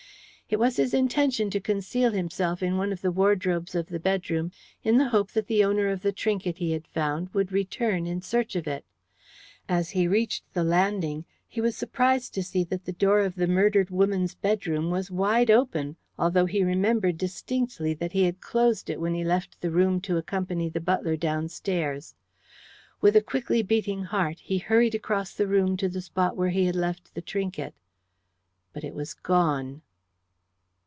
It 0.53 0.59
was 0.59 0.75
his 0.75 0.93
intention 0.93 1.49
to 1.51 1.61
conceal 1.61 2.11
himself 2.11 2.61
in 2.61 2.75
one 2.75 2.91
of 2.91 2.99
the 2.99 3.09
wardrobes 3.13 3.73
of 3.73 3.87
the 3.87 4.01
bedroom 4.01 4.51
in 4.83 4.97
the 4.97 5.07
hope 5.07 5.31
that 5.31 5.47
the 5.47 5.63
owner 5.63 5.87
of 5.87 6.01
the 6.01 6.11
trinket 6.11 6.57
he 6.57 6.73
had 6.73 6.85
found 6.87 7.29
would 7.29 7.53
return 7.53 8.05
in 8.05 8.21
search 8.21 8.57
of 8.57 8.67
it. 8.67 8.83
As 9.69 9.91
he 9.91 10.09
reached 10.09 10.43
the 10.53 10.65
landing 10.65 11.23
he 11.47 11.61
was 11.61 11.77
surprised 11.77 12.33
to 12.33 12.43
see 12.43 12.65
that 12.65 12.83
the 12.83 12.91
door 12.91 13.21
of 13.21 13.35
the 13.35 13.47
murdered 13.47 13.89
woman's 13.91 14.35
bedroom 14.35 14.89
was 14.91 15.09
wide 15.09 15.49
open, 15.49 15.95
although 16.19 16.47
he 16.47 16.65
remembered 16.65 17.17
distinctly 17.17 17.93
that 17.93 18.11
he 18.11 18.23
had 18.23 18.41
closed 18.41 18.89
it 18.89 18.99
when 18.99 19.13
he 19.13 19.23
left 19.23 19.61
the 19.61 19.71
room 19.71 20.01
to 20.01 20.17
accompany 20.17 20.67
the 20.67 20.81
butler 20.81 21.15
downstairs. 21.15 22.13
With 22.99 23.15
a 23.15 23.21
quickly 23.21 23.63
beating 23.63 24.03
heart 24.03 24.39
he 24.41 24.57
hurried 24.57 24.95
across 24.95 25.33
the 25.33 25.47
room 25.47 25.77
to 25.77 25.87
the 25.87 26.01
spot 26.01 26.35
where 26.35 26.49
he 26.49 26.65
had 26.65 26.75
left 26.75 27.15
the 27.15 27.21
trinket. 27.21 27.73
But 28.73 28.83
it 28.83 28.93
was 28.93 29.13
gone. 29.13 29.81